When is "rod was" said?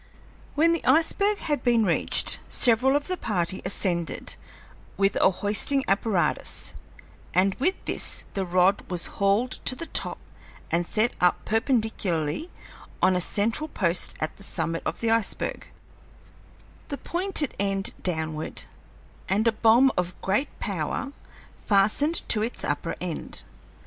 8.43-9.05